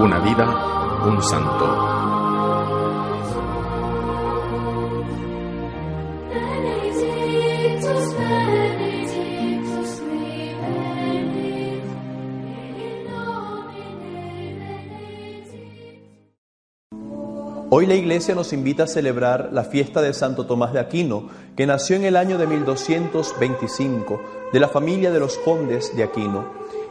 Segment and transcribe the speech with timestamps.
[0.00, 1.88] Una vida, un santo.
[17.70, 21.66] Hoy la iglesia nos invita a celebrar la fiesta de Santo Tomás de Aquino, que
[21.66, 24.20] nació en el año de 1225
[24.52, 26.46] de la familia de los condes de Aquino.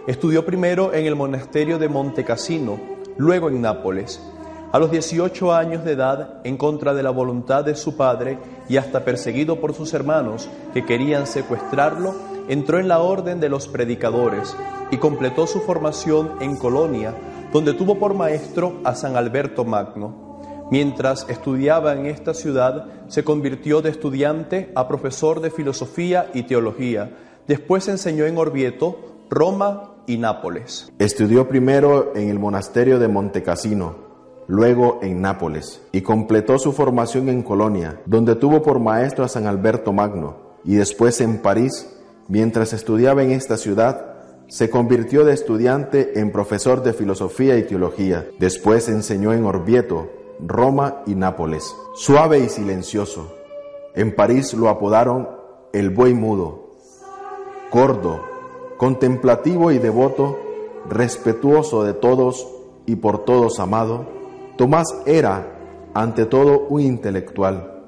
[0.08, 4.22] Estudió primero en el monasterio de Montecassino, luego en Nápoles.
[4.72, 8.38] A los 18 años de edad, en contra de la voluntad de su padre
[8.68, 12.16] y hasta perseguido por sus hermanos que querían secuestrarlo,
[12.50, 14.56] entró en la orden de los predicadores
[14.92, 17.14] y completó su formación en Colonia,
[17.54, 20.28] donde tuvo por maestro a San Alberto Magno.
[20.70, 27.10] Mientras estudiaba en esta ciudad, se convirtió de estudiante a profesor de filosofía y teología.
[27.48, 30.92] Después enseñó en Orvieto, Roma y Nápoles.
[30.98, 34.08] Estudió primero en el monasterio de Montecassino,
[34.48, 39.46] luego en Nápoles, y completó su formación en Colonia, donde tuvo por maestro a San
[39.46, 41.94] Alberto Magno, y después en París,
[42.28, 44.16] mientras estudiaba en esta ciudad,
[44.48, 48.26] se convirtió de estudiante en profesor de filosofía y teología.
[48.40, 51.76] Después enseñó en Orvieto, Roma y Nápoles.
[51.96, 53.36] Suave y silencioso.
[53.94, 55.28] En París lo apodaron
[55.74, 56.72] el buey mudo.
[57.72, 58.37] Gordo,
[58.78, 60.38] contemplativo y devoto,
[60.90, 62.48] respetuoso de todos
[62.86, 64.06] y por todos amado,
[64.58, 65.56] Tomás era,
[65.94, 67.84] ante todo, un intelectual,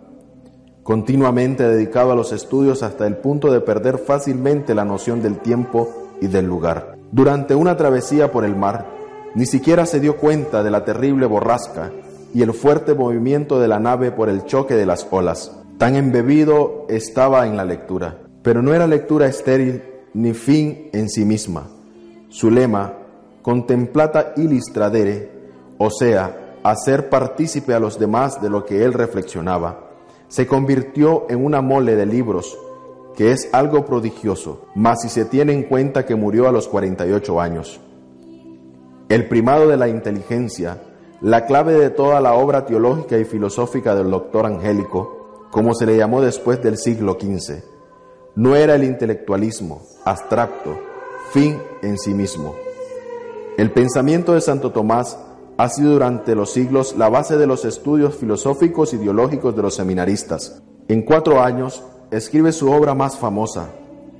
[0.83, 5.89] continuamente dedicado a los estudios hasta el punto de perder fácilmente la noción del tiempo
[6.21, 6.95] y del lugar.
[7.11, 8.85] Durante una travesía por el mar,
[9.33, 11.91] ni siquiera se dio cuenta de la terrible borrasca
[12.33, 15.55] y el fuerte movimiento de la nave por el choque de las olas.
[15.79, 19.81] Tan embebido estaba en la lectura, pero no era lectura estéril
[20.13, 21.67] ni fin en sí misma.
[22.29, 22.93] Su lema,
[23.41, 25.29] contemplata illis tradere,
[25.77, 29.89] o sea, hacer partícipe a los demás de lo que él reflexionaba,
[30.27, 32.57] se convirtió en una mole de libros,
[33.15, 37.41] que es algo prodigioso, mas si se tiene en cuenta que murió a los 48
[37.41, 37.81] años.
[39.09, 40.81] El primado de la inteligencia,
[41.21, 45.97] la clave de toda la obra teológica y filosófica del doctor Angélico, como se le
[45.97, 47.63] llamó después del siglo XV,
[48.35, 50.79] no era el intelectualismo abstracto,
[51.31, 52.55] fin en sí mismo.
[53.57, 55.17] El pensamiento de Santo Tomás
[55.57, 59.75] ha sido durante los siglos la base de los estudios filosóficos y ideológicos de los
[59.75, 60.61] seminaristas.
[60.87, 63.69] En cuatro años escribe su obra más famosa,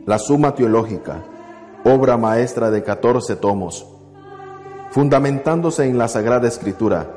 [0.05, 1.23] la Suma Teológica,
[1.85, 3.87] obra maestra de 14 tomos,
[4.91, 7.07] fundamentándose en la Sagrada Escritura,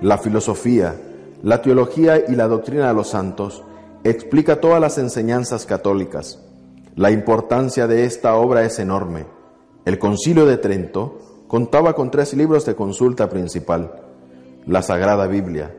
[0.00, 0.96] la filosofía,
[1.42, 3.62] la teología y la doctrina de los santos,
[4.04, 6.42] explica todas las enseñanzas católicas.
[6.94, 9.26] La importancia de esta obra es enorme.
[9.84, 14.02] El Concilio de Trento contaba con tres libros de consulta principal,
[14.66, 15.74] la Sagrada Biblia,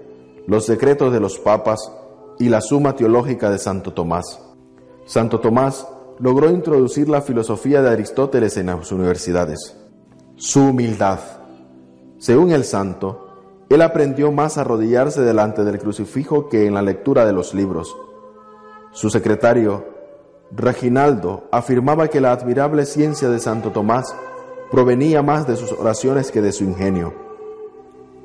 [0.47, 1.91] los decretos de los papas
[2.39, 4.41] y la Suma Teológica de Santo Tomás.
[5.05, 5.87] Santo Tomás
[6.19, 9.77] logró introducir la filosofía de Aristóteles en las universidades.
[10.35, 11.19] Su humildad.
[12.17, 13.27] Según el santo,
[13.69, 17.95] él aprendió más a arrodillarse delante del crucifijo que en la lectura de los libros.
[18.91, 19.85] Su secretario,
[20.51, 24.15] Reginaldo, afirmaba que la admirable ciencia de Santo Tomás
[24.71, 27.13] provenía más de sus oraciones que de su ingenio.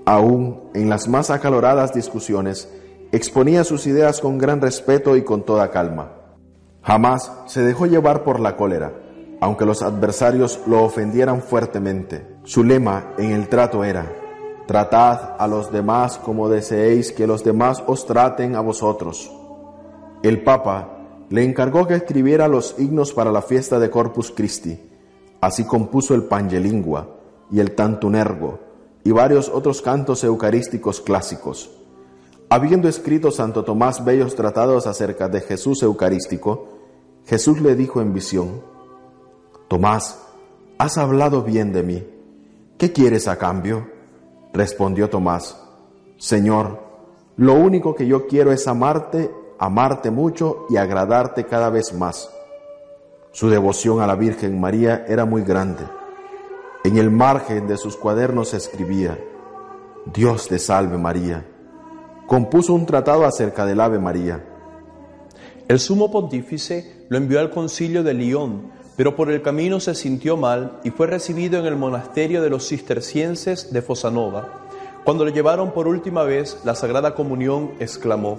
[0.06, 2.70] Aún en las más acaloradas discusiones,
[3.12, 6.12] exponía sus ideas con gran respeto y con toda calma.
[6.82, 8.92] Jamás se dejó llevar por la cólera,
[9.40, 12.26] aunque los adversarios lo ofendieran fuertemente.
[12.44, 14.10] Su lema en el trato era,
[14.66, 19.30] Tratad a los demás como deseéis que los demás os traten a vosotros.
[20.24, 24.80] El Papa le encargó que escribiera los himnos para la fiesta de Corpus Christi.
[25.42, 27.14] Así compuso el Pangelingua
[27.50, 28.58] y el Tantunergo
[29.04, 31.70] y varios otros cantos eucarísticos clásicos.
[32.48, 36.68] Habiendo escrito Santo Tomás bellos tratados acerca de Jesús Eucarístico,
[37.26, 38.62] Jesús le dijo en visión,
[39.68, 40.20] Tomás,
[40.78, 42.02] has hablado bien de mí.
[42.78, 43.90] ¿Qué quieres a cambio?
[44.54, 45.62] Respondió Tomás,
[46.16, 46.82] Señor,
[47.36, 52.30] lo único que yo quiero es amarte, amarte mucho y agradarte cada vez más.
[53.32, 55.84] Su devoción a la Virgen María era muy grande.
[56.84, 59.18] En el margen de sus cuadernos escribía,
[60.06, 61.46] Dios te salve María.
[62.26, 64.44] Compuso un tratado acerca del Ave María.
[65.66, 70.36] El sumo pontífice lo envió al concilio de Lyon, pero por el camino se sintió
[70.36, 74.68] mal y fue recibido en el monasterio de los cistercienses de Fosanova.
[75.04, 78.38] Cuando le llevaron por última vez la Sagrada Comunión, exclamó,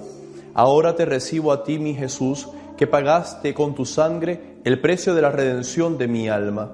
[0.56, 2.48] Ahora te recibo a ti, mi Jesús,
[2.78, 6.72] que pagaste con tu sangre el precio de la redención de mi alma.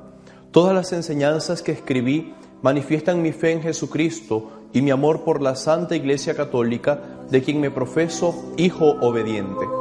[0.52, 5.56] Todas las enseñanzas que escribí manifiestan mi fe en Jesucristo y mi amor por la
[5.56, 9.81] Santa Iglesia Católica, de quien me profeso hijo obediente.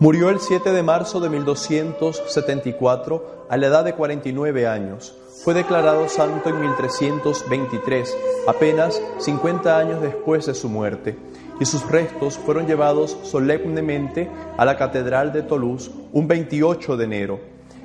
[0.00, 5.14] Murió el 7 de marzo de 1274 a la edad de 49 años.
[5.44, 8.16] Fue declarado santo en 1323,
[8.48, 11.16] apenas 50 años después de su muerte,
[11.60, 17.40] y sus restos fueron llevados solemnemente a la Catedral de Toulouse un 28 de enero.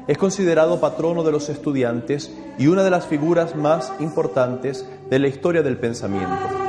[0.07, 5.27] Es considerado patrono de los estudiantes y una de las figuras más importantes de la
[5.27, 6.68] historia del pensamiento.